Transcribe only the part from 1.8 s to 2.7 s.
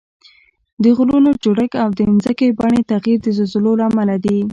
او د ځمکې د